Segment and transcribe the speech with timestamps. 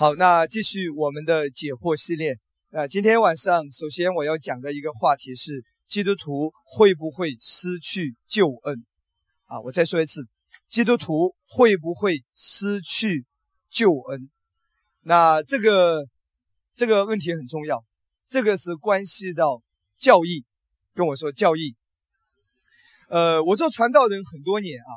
[0.00, 2.38] 好，那继续我们的解惑系列。
[2.70, 8.82] 那今天晚上，首先我要讲的一个话题是：基督徒会不会失去救恩？
[9.44, 10.22] 啊，我再说一次，
[10.70, 13.26] 基督徒会不会失去
[13.70, 14.30] 救恩？
[15.02, 16.06] 那这个
[16.74, 17.84] 这个问题很重要，
[18.26, 19.62] 这个是关系到
[19.98, 20.46] 教义。
[20.94, 21.76] 跟我说教义。
[23.10, 24.92] 呃，我做传道人很多年啊，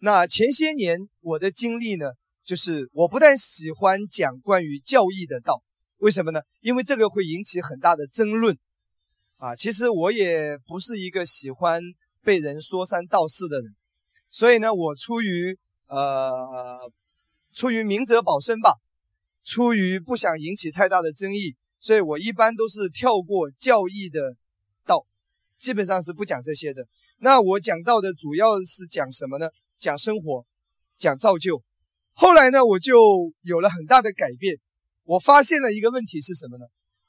[0.00, 2.06] 那前些年我的经历呢？
[2.44, 5.62] 就是我不但喜欢讲关于教义的道，
[5.98, 6.40] 为什么呢？
[6.60, 8.58] 因为这个会引起很大的争论，
[9.36, 11.80] 啊，其实我也不是一个喜欢
[12.22, 13.74] 被人说三道四的人，
[14.30, 16.90] 所以呢，我出于呃，
[17.54, 18.74] 出于明哲保身吧，
[19.44, 24.34] 出于不想引起太大的争议，所以我一般都是跳过教义的
[24.84, 25.06] 道，
[25.58, 26.86] 基本上是不讲这些的。
[27.18, 29.48] 那我讲到的主要是讲什么呢？
[29.78, 30.44] 讲生活，
[30.98, 31.62] 讲造就。
[32.14, 32.94] 后来呢，我就
[33.42, 34.56] 有了很大的改变。
[35.04, 36.64] 我发现了一个问题是什么呢？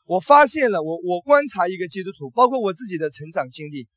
[0.05, 3.87] 我发现了，我我观察一个基督徒，包括我自己的成长经历，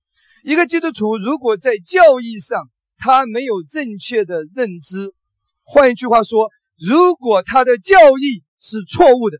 [0.42, 5.14] 一个基督徒如果在教义上他没有正确的认知，
[5.62, 9.38] 换一句话说，如果他的教义是错误的，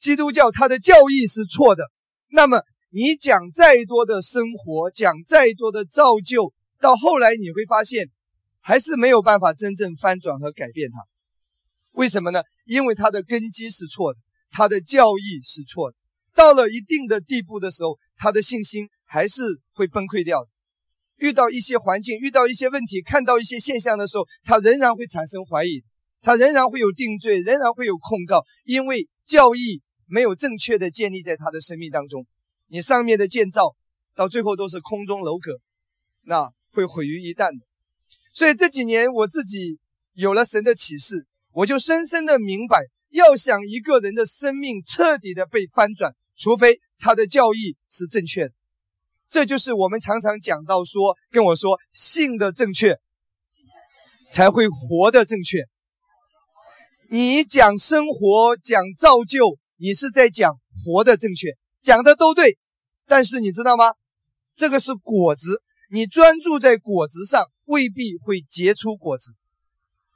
[0.00, 1.84] 基督教他的教义是错的，
[2.30, 8.10] 那么你讲再多的生活，讲再多的造就，到后来你会发现。
[8.66, 10.96] 还是没有办法真正翻转和改变它，
[11.94, 12.42] 为什么呢？
[12.66, 15.96] 因为他的根基是错的，他的教义是错的。
[16.34, 19.42] 到了一定的地步的时候，他的信心还是
[19.72, 20.48] 会崩溃掉的。
[21.16, 25.84] 遇到一些环境，遇到一些问题，看到一些现象的时候，他仍然会产生怀疑，
[26.20, 32.26] 他仍然会有定罪，仍然会有控告，因为教义没有正确的建立在他的生命当中。
[32.66, 33.76] 你上面的建造，
[34.16, 35.60] 到最后都是空中楼阁，
[36.22, 37.64] 那会毁于一旦的。
[38.32, 39.78] 所以这几年我自己
[40.14, 48.54] 有了神的启示，我就深深的明白，要想一个人的生命彻底的被翻转，除非他的教义是正确的。
[49.28, 52.98] 这就是我们常常讲到说，跟我说信的正确，
[54.30, 55.64] 才会活的正确。
[57.08, 62.58] 你讲生活，讲造就，你是在讲活的正确，讲的都对。
[63.06, 63.92] 但是你知道吗？
[64.54, 67.50] 这个是果子，你专注在果子上。
[67.66, 69.30] 未必会结出果子，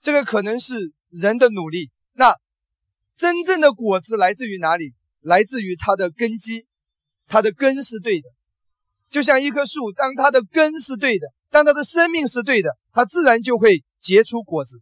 [0.02, 1.90] 这个可能是人的努力。
[2.14, 2.34] 那
[3.16, 4.94] 真正的果子来自于哪里？
[5.20, 6.64] 来自于它的根基，
[7.26, 8.28] 它的根是对的。
[9.10, 14.80] 就像一棵树，当它的根是对的，当它的生命是对的，它自然就会结出果子。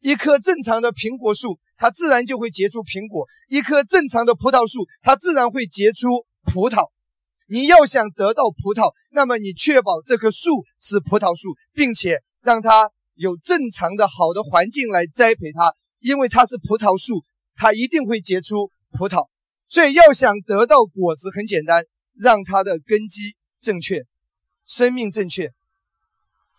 [0.00, 6.08] 一棵正常的苹果树，它自然就会结出苹果；一棵正常的葡萄树，它自然会结出
[6.44, 6.90] 葡萄。
[7.46, 19.28] 你要想得到葡萄，那么你确保这棵树是葡萄树，并且让它有正常的好的环境来栽培它，因为它是葡萄树，它一定会结出葡萄。
[19.68, 24.04] 所以要想得到果子，很简单，让它的根基正确，
[24.66, 25.52] 生命正确。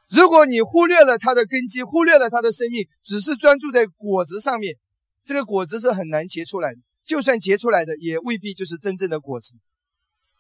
[0.10, 4.76] 如果你忽略了它的根基，忽略了它的生命，只是专注在果子上面，
[5.24, 6.80] 这个果子是很难结出来的。
[7.06, 9.54] 就算结出来的，也未必就是真正的果子。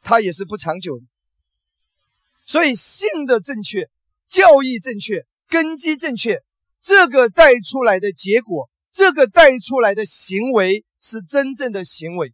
[0.01, 1.05] 它也是不长久的，
[2.45, 3.89] 所以性的正确、
[4.27, 6.39] 教义正确、根基正确，
[6.81, 12.33] 这个带出来的结果，这个带出来的行为是真正的行为，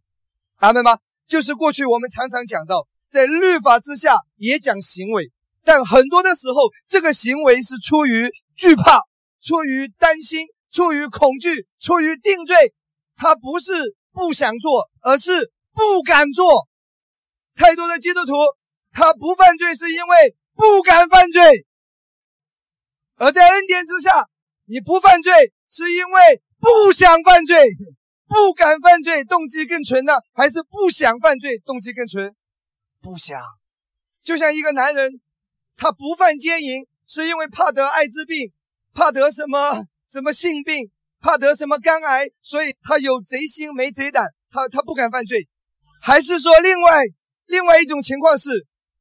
[0.60, 0.98] 明白吗？
[1.26, 5.30] 就是过去我们常常讲到，在律法之下也讲行为，
[5.64, 9.02] 但很多的时候，这个行为是出于惧怕、
[9.42, 12.74] 出于担心、出于恐惧、出于定罪，
[13.16, 13.72] 他不是
[14.12, 16.68] 不想做，而是不敢做。
[17.54, 18.32] 太多的基督徒，
[18.92, 21.42] 他不犯罪是因为不敢犯罪；
[23.16, 24.26] 而在恩典之下，
[24.66, 27.68] 你不犯罪是因为不想犯罪。
[28.28, 32.34] 不敢犯罪，动机更纯呢，还是不想犯罪，动机更纯？
[33.02, 33.38] 不想。
[34.24, 35.20] 就像一个男人，
[35.76, 38.50] 他不犯奸淫，是因为怕得艾滋病，
[38.94, 40.90] 怕得什么什么性病，
[41.20, 45.46] 怕得什么肝癌，所以他有贼心没贼胆，他他不敢犯罪，
[46.00, 47.02] 还是说另外？
[47.44, 48.48] 另外一种情况是，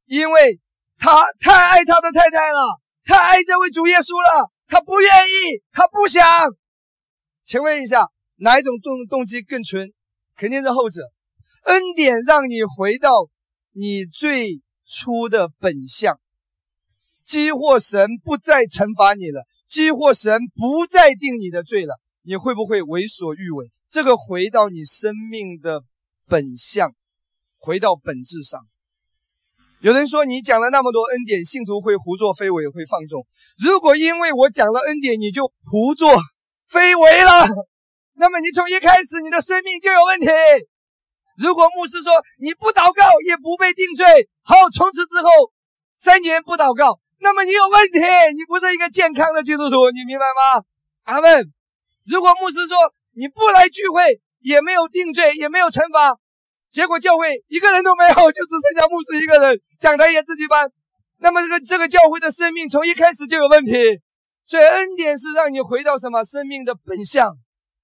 [0.07, 0.59] 因为
[0.99, 6.23] 他太爱他的太太了，他爱这位主耶稣了，他不愿意，他不想。
[7.45, 8.07] 请问一下，
[8.37, 9.91] 哪一种动动机更纯？
[10.35, 11.01] 肯定是后者。
[11.65, 13.09] 恩典让你回到
[13.71, 16.19] 你最初的本相，
[17.25, 23.71] 激活神不再惩罚你了，激活神不再定你的罪了，你会不会为所欲为？
[23.89, 25.83] 这个回到你生命的
[26.27, 26.93] 本相。
[27.63, 28.59] 回到本质上，
[29.81, 33.25] 有人说你讲了那么多恩典，信徒会胡作非为，会放纵。
[33.57, 36.21] 如果因为我讲了恩典，你就胡作
[36.69, 37.49] 非为了，
[38.13, 40.27] 那么你从一开始你的生命就有问题。
[41.39, 45.29] 如果牧师说你不祷告也不被定罪，好，从此之后
[45.97, 47.99] 三年不祷告，那么你有问题，
[48.35, 50.63] 你不是一个健康的基督徒，你明白吗？
[51.05, 51.51] 阿门。
[52.05, 52.77] 如果牧师说
[53.15, 56.19] 你不来聚会也没有定罪也没有惩罚，
[56.71, 60.67] 结果教会一个人都没有，就只剩下牧师一个人，讲台也自己搬，
[61.19, 63.73] 那么这个这个教会的生命从一开始就有问题。
[64.45, 67.37] 所以恩典是让你回到什么生命的本相，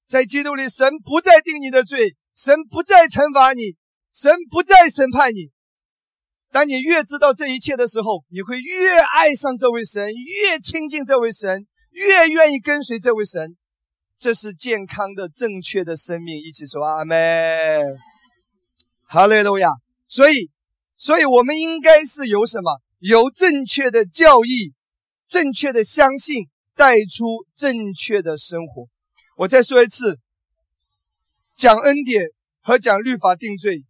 [0.07, 2.15] 在基督里，神不再定你的罪。
[2.35, 3.75] 神不再惩罚你，
[4.13, 5.49] 神不再审判你。
[6.51, 13.57] 当你越知道这一切的时候，你会越爱上这位神，越亲近这位神，越愿意跟随这位神。
[14.19, 16.37] 这是健康的、正确的生命。
[16.37, 17.17] 一起说阿门，
[19.07, 19.69] 哈利路亚。
[20.07, 20.49] 所以，
[20.95, 22.81] 所以我们应该是有什么？
[22.99, 24.73] 由正确的教义，
[25.27, 28.87] 正确的相信，带出正确的生活。
[29.37, 30.19] 我再说一次。
[31.55, 32.23] 讲恩典
[32.61, 33.83] 和讲律法定罪，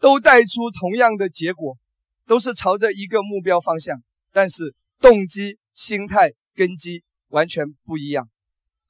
[0.00, 1.78] 都带出同样的结果，
[2.26, 4.02] 都是朝着一个目标方向，
[4.32, 8.28] 但是动机、心态、根基完全不一样。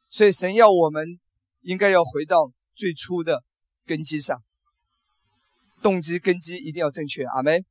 [0.09, 1.19] 所以神要我们
[1.61, 3.43] 应该要回到最初的
[3.85, 4.43] 根基上，
[5.83, 7.25] 动机、根基一定要正确。
[7.25, 7.65] 阿门。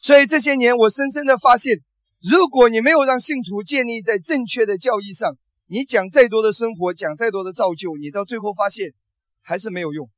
[0.00, 1.76] 所以这些年我深深的发现，
[2.22, 5.36] 如果你没有让信徒建立在正确的教义上，
[5.66, 8.94] 你讲再多的生活，讲再多的造就，你到最后发现。
[9.42, 10.08] 还是没有用，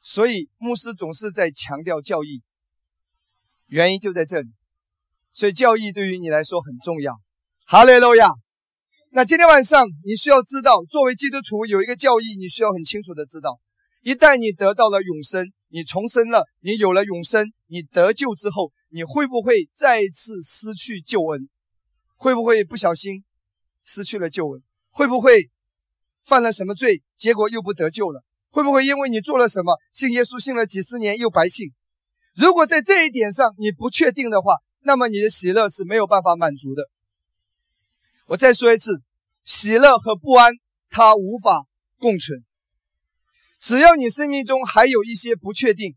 [0.00, 2.42] 所以牧师总是在强调教义，
[3.66, 4.48] 原因就在这里。
[5.32, 7.20] 所以教义对于你来说很重要。
[7.66, 8.30] 哈利路亚。
[9.10, 13.60] 那今天晚上你需要知道，作为基督徒有一个教义，你需要很清楚的知道：
[14.02, 21.48] 一旦你得到了永生，你重生了，你有了永生，你得救之后，你会不会再次失去救恩？
[22.16, 23.24] 会不会不小心
[23.84, 24.62] 失去了救恩？
[24.90, 25.48] 会不会
[26.26, 28.22] 犯了什么罪，结果又不得救了？
[28.50, 31.72] 会不会因为你做了什么，信耶稣信了几十年又白信？
[32.34, 36.88] 如果在这一点上你不确定的话，那么你的喜乐是没有办法满足的。
[38.26, 39.02] 我再说一次，
[39.44, 40.52] 喜乐和不安
[40.88, 41.66] 它无法
[41.98, 42.44] 共存。
[43.60, 45.94] 只要你生命中还有一些不确定，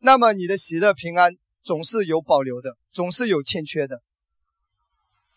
[0.00, 1.32] 那么你的喜乐平安
[1.62, 4.02] 总是有保留的，总是有欠缺的。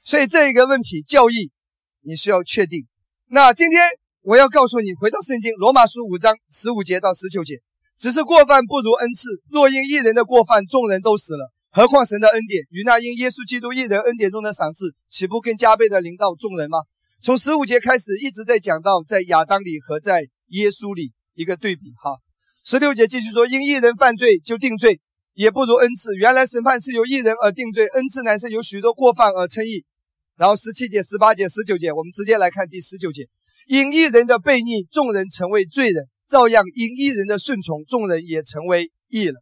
[0.03, 1.51] 所以这一个问题，教义
[2.01, 2.87] 你需要确定。
[3.27, 3.79] 那今天。
[4.21, 7.61] 我要告诉你，回到圣经罗马书五章十五节到十九节，
[7.97, 9.29] 只是过犯不如恩赐。
[9.49, 16.79] 若因一人的过犯，众人都死了，何况神的恩典与那因耶稣基督一人恩典中的赏赐，岂不更加倍的临到众人吗？
[17.23, 21.93] 从十五节开始，一直在讲到在亚当里和在耶稣里一个对比。
[22.03, 22.17] 哈，
[22.65, 24.99] 十六节继续说，因一人犯罪就定罪，
[25.35, 26.13] 也不如恩赐。
[26.15, 29.85] 原来审判是由一人而定罪，恩赐乃是由许多过犯而称义。
[30.35, 33.29] 然后十七节、十八节、十九节，我们直接来看第十九节。
[33.67, 39.35] 因一人的悖逆，众人成为罪人；照样因一人的顺从，众人也成为义人。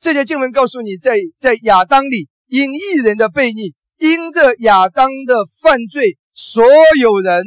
[0.00, 6.62] 这节经文告诉你，在在亚当里，因一人的悖逆，因着亚当的犯罪，所
[7.00, 7.44] 有人，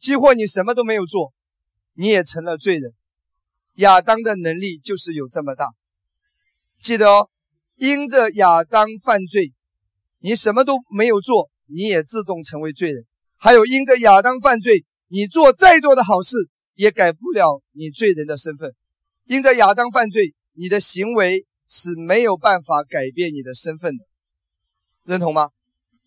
[0.00, 1.32] 几乎你什么都没有做，
[1.98, 2.94] 你也成了罪人。
[3.74, 5.66] 亚当的能力就是有这么大。
[6.80, 7.28] 记得哦，
[7.74, 9.52] 因着亚当犯罪，
[10.20, 13.04] 你什么都没有做，你也自动成为罪人。
[13.36, 14.86] 还有因着亚当犯罪。
[15.10, 16.36] 你做再多的好事，
[16.74, 18.74] 也改不了你罪人的身份。
[19.24, 24.04] 因着亚当犯罪，你的行为是没有办法改变你的身份的，
[25.04, 25.48] 认同吗？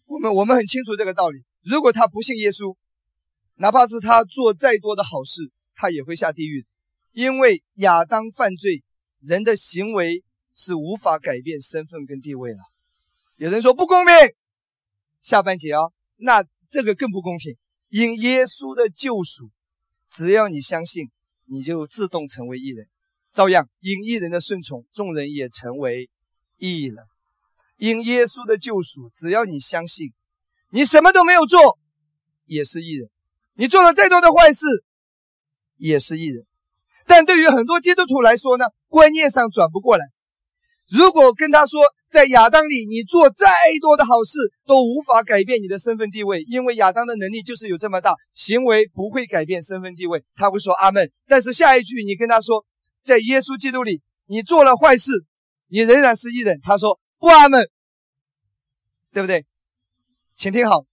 [0.06, 1.44] 我们我们很清楚这个道理。
[1.64, 2.78] 如果他不信耶稣，
[3.56, 6.64] 哪怕是他做再多的好事，他也会下地狱。
[7.12, 8.84] 因为亚当犯罪，
[9.20, 10.24] 人的行为
[10.54, 12.60] 是无法改变身份跟地位的。
[13.38, 14.14] 有人说不公平，
[15.22, 15.80] 下半节啊，
[16.18, 17.58] 那这个更不公平。
[17.90, 19.50] 因耶稣的救赎，
[20.12, 21.10] 只要你相信，
[21.48, 22.88] 你就自动成为义人。
[23.34, 26.08] 照样，因义人的顺从，众人也成为
[26.58, 27.04] 义人。
[27.78, 30.14] 因耶稣的救赎，只要你相信，
[30.70, 31.80] 你什么都没有做，
[32.46, 33.10] 也是义人。
[33.56, 34.66] 你做了再多的坏事，
[35.82, 36.46] 也是义人。
[37.08, 40.06] 但对于很多基督徒来说呢，观念上转不过来。
[40.88, 43.48] 如果跟他说，在亚当里，你做再
[43.82, 50.24] 多的好事都无法改变你的身份地位，因为亚当的能力就是有这么大，行为不会改变身份地位。
[50.36, 51.10] 他会说阿门。
[51.28, 52.66] 但是下一句你跟他说，
[53.04, 55.12] 在耶稣基督里，你做了坏事，
[55.68, 56.60] 你仍然是异人。
[56.62, 57.70] 他说不阿门，
[59.14, 59.46] 对不对？
[60.36, 60.86] 请听好，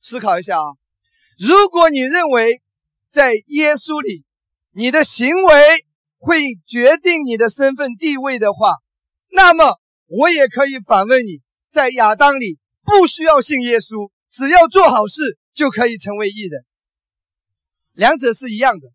[0.00, 0.66] 思考一下啊。
[1.38, 2.60] 如果你认为
[3.10, 4.24] 在耶稣里，
[4.72, 5.84] 你的行为
[6.18, 8.76] 会决定你的身份地位的话，
[9.32, 9.78] 那么。
[10.12, 11.40] 我也可以反问你，
[11.70, 16.64] 在亚当里不需要信耶稣，只要做好事就可以成为义人。
[17.92, 18.88] 两者是一样的，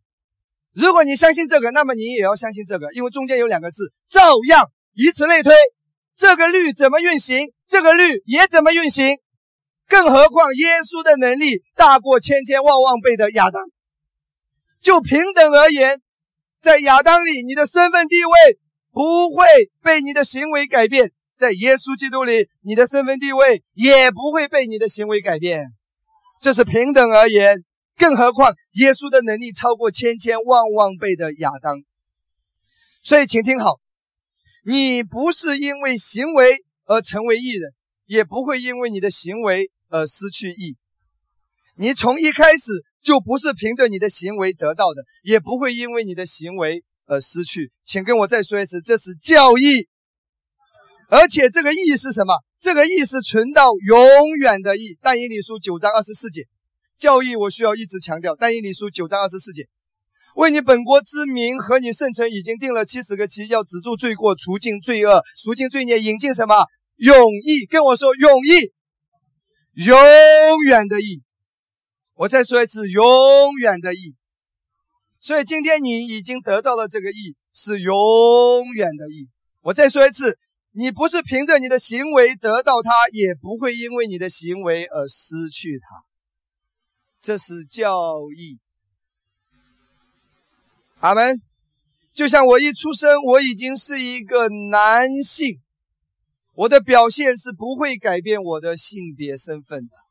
[0.74, 4.69] 如果你相信这个，那么你也要相信这个，因为中间有两个字，照样。
[4.91, 5.53] 以此类推，
[6.17, 9.17] 这个律怎么运行，这个律也怎么运行。
[9.88, 13.63] 更何况耶稣的能力大过千千万万倍的亚当。
[14.86, 16.00] 就平等而言，
[16.62, 18.60] 在亚当里，你的身份地位
[18.92, 19.44] 不会
[19.82, 25.74] 被你的行为改变；在耶稣基督里，你的身份地位也不会被你的行为改变。
[26.39, 27.65] 这是平等而言。
[27.98, 31.77] 更何况耶稣的能力超过千千万万倍的亚当。
[33.01, 33.80] 所以，请听好，
[34.68, 37.74] 你不是因为行为而成为艺人，
[38.06, 40.77] 也不会因为你的行为而失去义。
[41.75, 42.86] 你从一开始。
[43.06, 47.72] 就不是凭着你的行为得到的，也不会因为你的行为而失去。
[47.86, 49.88] 请跟我再说一次，这是教义，
[51.12, 52.34] 而且这个义是什么？
[52.60, 54.98] 这个义是存到永远的义。
[55.04, 56.48] 但以理书九章二十四节，
[56.98, 58.36] 教义我需要一直强调。
[58.36, 59.68] 但以理书九章二十四节，
[60.36, 66.56] 为你本国之名和你圣城已经定了七十个期，要止住罪过，除尽罪恶，赎尽罪孽，引进什么
[66.96, 67.68] 永义？
[67.70, 68.74] 跟我说永义，
[69.86, 69.96] 永
[70.66, 71.22] 远的义。
[72.15, 73.03] 我再说一次，永
[73.60, 74.15] 远的义。
[75.19, 77.93] 所以今天你已经得到了这个义，是永
[78.74, 79.29] 远的义。
[79.62, 80.38] 我再说一次，
[80.72, 86.03] 你不是凭着你的行为得到它，也不会因为你的行为而失去它。
[87.22, 87.91] 这是教
[88.36, 88.60] 义。
[91.00, 91.41] 阿门。
[92.13, 95.60] 就像我一出生，我已经是一个男性，
[96.53, 100.05] 我的表现是不会改变我的性别身份的。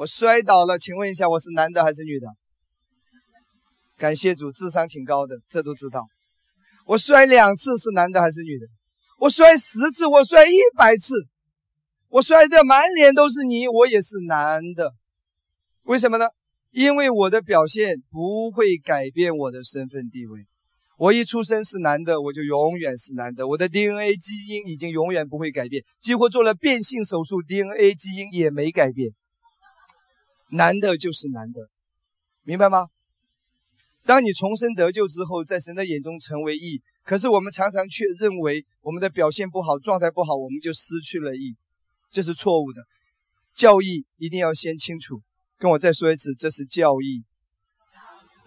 [0.00, 2.26] 我摔倒了，请问一下，我是男的还是女的？
[3.98, 6.06] 感谢主，智商挺高的，这都知道。
[6.86, 8.66] 我摔两次是男的还是女的？
[9.18, 11.14] 我摔十次，我摔一百次，
[12.08, 14.94] 我摔的满脸都是泥，我也是男的。
[15.82, 16.24] 为什么呢？
[16.70, 20.46] 因为我的表现不会改变我的身份地位。
[20.96, 23.46] 我一出生是男的，我就永远是男的。
[23.46, 29.12] 我的 DNA 基因已经永远不会改变，几乎做了变性手术，DNA 基因也没改变。
[30.50, 31.68] 男的就是男的，
[32.42, 32.86] 明白吗？
[34.04, 41.56] 当你重生得救之后，在神的眼中成为义，可是我们常常却认为我们的表现不好、状态不好，我们就失去了义，
[42.10, 42.82] 这是错误的。
[43.54, 45.20] 教义一定要先清楚，
[45.58, 47.24] 跟我再说一次，这是教义。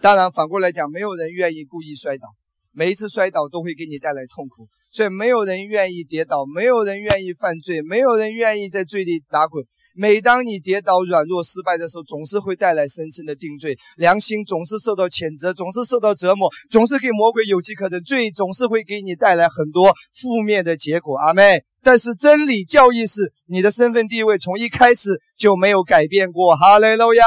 [0.00, 2.28] 当然，反过来讲，没有人愿意故意摔倒，
[2.72, 9.64] 每一次摔倒都会给你带来痛苦，所以没有人愿意跌倒，没有人愿意犯罪，没有人愿意在罪里打滚。
[9.96, 21.16] 每当你跌倒、软弱、失败的时候，总是会带来深深的定罪，良心总是受到谴责，总是受到折磨，总是给魔鬼有机可乘，罪总是会给你带来很多负面的结果。
[21.16, 26.56] 阿妹，但是真理教义是你的身份地位从一开始就没有改变过。
[26.56, 27.24] 哈利路亚，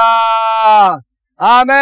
[1.36, 1.72] 阿妹，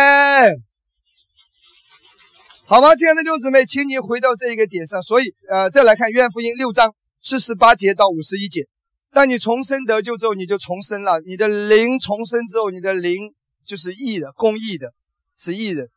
[2.66, 2.94] 好吗？
[2.94, 5.02] 亲爱的弟兄姊妹，请你回到这一个点上。
[5.02, 8.68] 所以，呃，再来看约翰福音六章四十八节到五十一节。
[9.16, 11.22] 当你重生得救之后，你就重生了。
[11.24, 13.32] 你的灵重生之后，你的灵
[13.64, 14.92] 就是义的、公义的，
[15.38, 15.88] 是义人，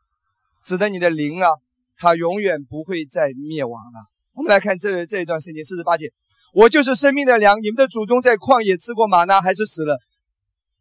[0.64, 1.50] 指的你的灵啊，
[1.98, 4.00] 它永远不会再灭亡了。
[4.36, 6.06] 我们来看这这一段圣经四十八节：
[6.54, 9.98] 我就是生命的粮，你们的祖宗在旷野吃过马呢，还是死了？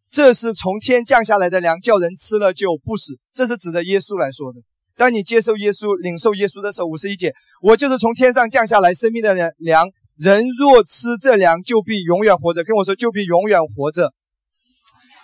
[0.08, 3.14] 这是从天降下来的粮，叫人吃了就不死。
[3.34, 4.60] 这是指的耶稣来说的。
[4.94, 9.90] 当你接受耶稣、领受耶稣的时候，五十一节：我就是从天上降下来生命的粮。
[10.18, 12.64] 人若吃这粮，就必永远活着。
[12.64, 14.12] 跟我说，就必永远活着。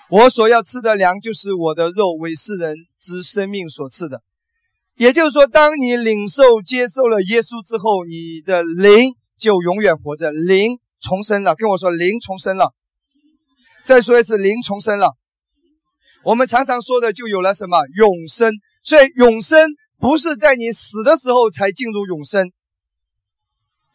[0.09, 4.23] 我所要吃的粮，就是我的肉，为世人之生命所赐的。
[4.97, 11.57] 也就是说，当你领受、接受了耶稣之后，你的灵就永远活着，灵重生了。
[11.57, 12.73] 跟我说，灵重生了。
[13.85, 15.17] 再说一次，灵重生了。
[16.23, 18.53] 我们常常说的，就有了什么永生。
[18.85, 22.53] 所以，永生不是在你死的时候才进入永生。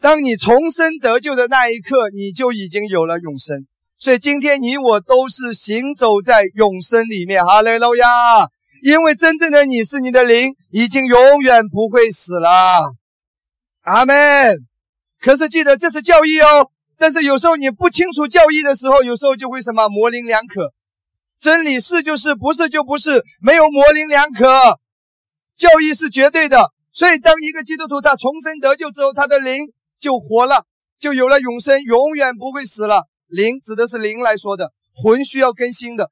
[0.02, 3.68] 当你重生得救的那一刻，你就已经有了永生。
[3.98, 8.06] 所以今天你我都是行走在永生里面，哈利路亚！
[8.82, 12.96] 因为真正的你是你的灵，已经永远不会死了。
[13.82, 14.56] 阿门。
[15.20, 16.72] 可是记得这是教义哦。
[16.98, 20.74] 但是有时候你不清楚教义的时候，有时候就会什么模棱两可。
[21.42, 24.48] 真理是就是，不是就不是，没有模棱两可。
[25.58, 26.72] 教义是绝对的。
[26.94, 29.68] 所以当一个基督徒他重生得救之后，他的灵。
[30.00, 30.66] 就活了，
[31.00, 33.08] 就有了永生，永远不会死了。
[33.28, 36.12] 灵指的是灵来说的，魂需要更新的，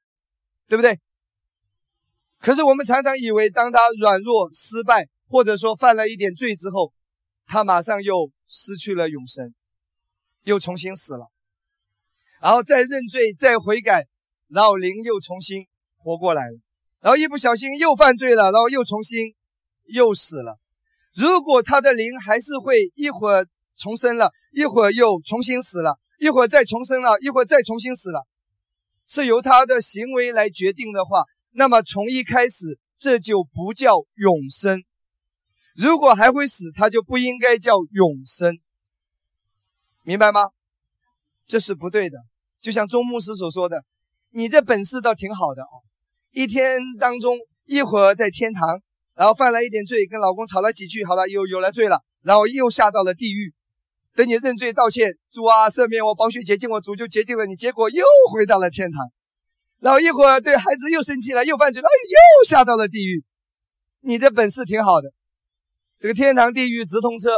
[0.68, 1.00] 对不对？
[2.40, 6.92] 可是我们常常以为，当他软弱、失败，或者说犯了一点罪之后，
[7.46, 9.52] 他马上又失去了永生，
[10.44, 11.26] 又重新死了，
[12.40, 14.06] 然后再认罪、再悔改，
[14.48, 15.66] 然后灵又重新
[15.96, 16.58] 活过来了，
[17.00, 19.34] 然后一不小心又犯罪了，然后又重新
[19.86, 20.56] 又死了。
[21.16, 23.44] 如果他的灵还是会一会儿
[23.78, 28.26] 重生了，一会儿又重新死了，一会儿再重生了，一会儿再重新死了，
[29.06, 34.82] 是由他的行为来决定的话，那么从一开始这就不叫永生。
[35.74, 38.58] 如果还会死，他就不应该叫永生，
[40.02, 40.48] 明白吗？
[41.46, 42.18] 这是不对的。
[42.60, 43.84] 就像钟牧师所说的，
[44.32, 45.86] 你这本事倒挺好的哦，
[46.32, 48.82] 一天当中一会儿在天堂。
[49.14, 53.52] 然后犯了一点罪，跟老公吵了几句，好了，又有了罪了，然后又下到了地狱。
[54.18, 57.54] 等你认罪道歉，主啊，赦免我，宝血洁净我，主就洁净了你。
[57.54, 59.06] 结果又回到了天堂。
[59.78, 63.22] 然后一会儿对孩子又生气了，又犯罪了，又下到了地狱。
[64.00, 65.08] 你这本事挺好的，
[66.00, 67.30] 这个天堂地狱直通车，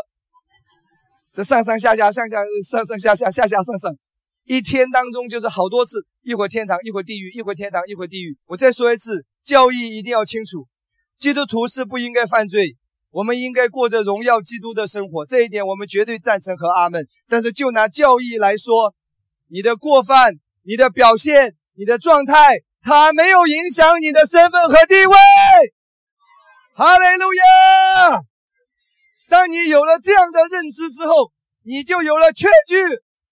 [1.34, 3.94] 这上上下下，上下上上下下，下下上上，
[4.44, 8.38] 一天当中就是好多次，一会儿天堂，一会儿地狱，一会儿天堂，一会儿地狱。
[8.46, 10.66] 我再说一次，教义一定要清楚。
[11.18, 12.78] 基督徒是不应该犯罪，
[13.11, 17.09] 我们应该过着荣耀基督的生活，这一点我们绝对赞成和阿门。
[17.29, 18.95] 但是就拿教义来说，
[19.49, 25.17] 你的过犯、你的表现、你的状态，它没有影响你的身份和地位。
[26.73, 28.23] 哈利路亚！
[29.29, 31.33] 当你有了这样的认知之后，
[31.64, 32.76] 你就有了确据，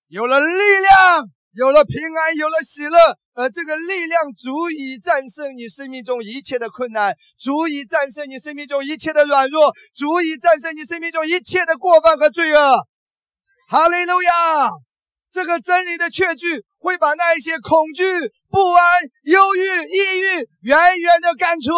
[0.08, 2.98] 有了力量，有了平安，有了喜乐。
[3.38, 12.84] 而这个力量足以战胜你生命中一切的困难，足以战胜你生命中一切的软弱，足以战胜你生命中一切的过犯和罪恶。
[13.68, 14.70] 哈利路亚！
[15.30, 18.02] 这个真理的确据会把那一些恐惧、
[18.50, 21.70] 不安、忧郁、抑郁远远的赶出。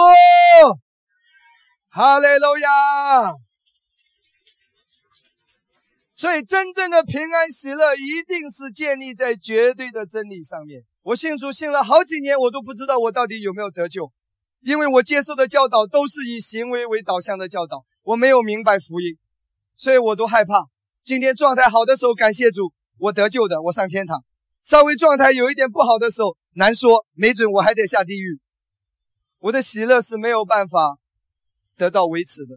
[1.91, 2.69] 哈利路亚！
[6.17, 10.85] 所以，真正的平安喜乐一定是建立在绝对的真理上面。
[11.03, 14.13] 我信主信了好几年，我都不知道我到底有没有得救，
[14.61, 19.17] 因为我接受的教导都是以行为为导向的教导，我没有明白福音，
[19.77, 20.67] 所以我都害怕。
[21.03, 24.19] 今天状态好的时候，感谢主，我得救的，我上天堂；
[24.63, 28.39] 稍微状态有一点不好的时候，难说，没准我还得下地狱。
[29.39, 30.99] 我的喜乐是没有办法
[31.79, 32.57] 得到维持的。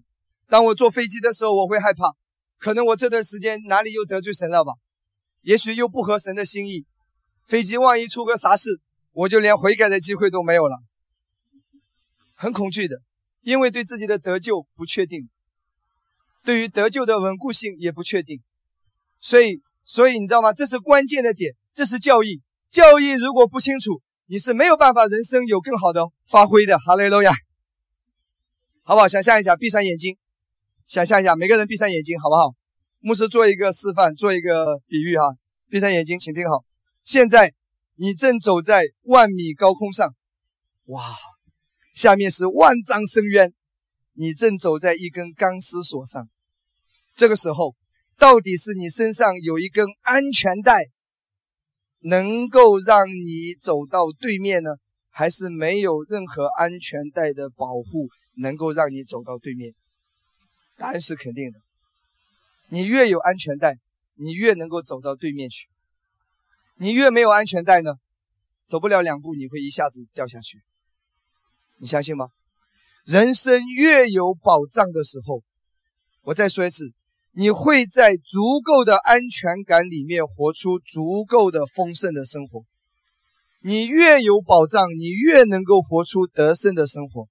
[0.49, 2.11] 当我坐飞机的时候，我会害怕，
[2.59, 4.73] 可能我这段时间哪里又得罪神了吧？
[5.43, 6.85] 也许又不合神的心意。
[7.47, 8.79] 飞机万一出个啥事，
[9.11, 10.77] 我就连悔改的机会都没有了，
[12.33, 13.01] 很恐惧的，
[13.41, 15.29] 因为对自己的得救不确定，
[16.43, 18.41] 对于得救的稳固性也不确定，
[19.19, 20.51] 所以，所以你知道吗？
[20.53, 22.41] 这是关键的点，这是教义。
[22.71, 26.79] 教义如果不清楚，你是没有办法人生有更好的发挥的。
[26.79, 27.31] 哈利路亚，
[28.81, 29.07] 好不好？
[29.07, 30.17] 想象一下，闭上眼睛，
[30.87, 32.55] 想象一下，每个人闭上眼睛，好不好？
[32.99, 35.35] 牧师做一个示范，做一个比喻哈，
[35.69, 36.63] 闭上眼睛，请听好。
[37.03, 37.53] 现在
[37.95, 40.15] 你正走在万米高空上，
[40.85, 41.15] 哇，
[41.93, 43.53] 下面是万丈深渊，
[44.13, 46.29] 你正走在一根钢丝索上。
[47.15, 47.75] 这个时候，
[48.17, 50.85] 到底是你身上有一根安全带，
[51.99, 54.71] 能够让你走到对面呢，
[55.09, 59.73] 还是没有任何安全带的保护，能够让你走到对面？
[60.77, 61.59] 答案是肯定的。
[62.69, 63.77] 你越有安全带，
[64.15, 65.67] 你越能够走到对面去。
[66.75, 67.91] 你越没有安全带呢，
[68.67, 70.61] 走不了两步，你会一下子掉下去。
[71.79, 72.27] 你相信吗？
[73.05, 75.43] 人生越有保障的时候，
[76.23, 76.91] 我再说一次，
[77.31, 82.65] 你会在足够的安全感里面活出足够的丰盛的生活。
[83.61, 87.27] 你越有保障，你越能够活出得胜的生活。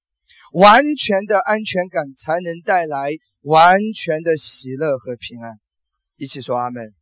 [0.53, 5.59] 完全的安全感才能带来完全的喜乐和平安。
[6.17, 6.95] 一起说阿门。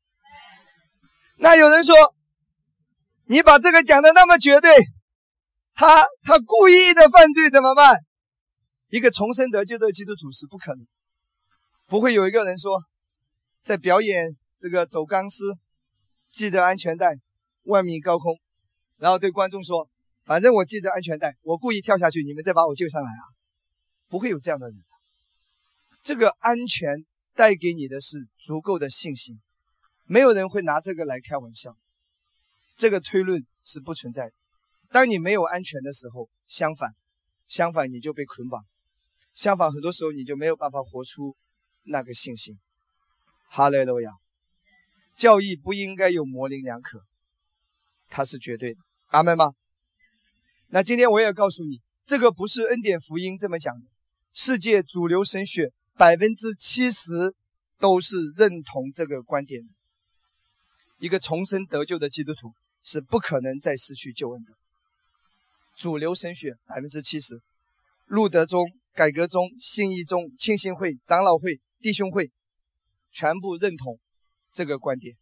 [1.36, 1.94] 那有人说。
[3.30, 4.74] 你把这个讲的那么绝对，
[5.74, 7.96] 他他故意的犯罪怎么办？
[8.88, 10.84] 一个重生得救的基督徒是不可能，
[11.86, 12.82] 不会有一个人说，
[13.62, 15.56] 在表演这个走钢丝，
[16.32, 17.20] 系着安全带，
[17.62, 18.36] 万米高空，
[18.96, 19.88] 然后对观众说，
[20.24, 23.22] 反正我系着安全带，我故意跳下去，你们再把我救上来啊！
[24.08, 24.76] 不会有这样的人。
[26.02, 27.04] 这个安全
[27.36, 29.40] 带给你的是足够的信心，
[30.08, 31.76] 没有人会拿这个来开玩笑。
[32.80, 34.32] 这个推论是不存在的。
[34.90, 36.94] 当你没有安全的时候，相反，
[37.46, 38.58] 相反你就被捆绑，
[39.34, 41.36] 相反很多时候你就没有办法活出
[41.82, 42.58] 那个信心。
[43.50, 44.10] 哈利路亚！
[45.14, 47.02] 教义不应该有模棱两可，
[48.08, 48.80] 它是绝对的。
[49.08, 49.52] 阿门吗？
[50.68, 53.86] 那今天我也告诉你，这个不是恩典福音这么讲的。
[54.32, 57.34] 世界主流神学百分之七十
[57.78, 59.68] 都是认同这个观点的。
[61.00, 62.54] 一个重生得救的基督徒。
[62.82, 64.52] 是不可能再失去救恩的。
[65.76, 67.40] 主流神学百分之七十，
[68.06, 72.30] 路德宗改革宗、信义宗、清新会、长老会、弟兄会，
[73.12, 73.98] 全部认同
[74.52, 75.16] 这个观点。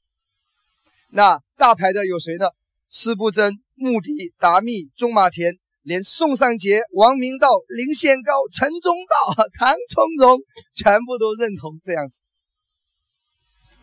[1.11, 2.47] 那大牌的有谁呢？
[2.91, 10.41] 施不真、穆迪、达密、中马田，连宋尚杰、王明道、林宪高、陈忠道、唐从容，
[10.75, 12.23] 全部都认同这样子。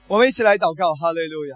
[0.08, 1.54] 我们一起来祷告，哈利路亚。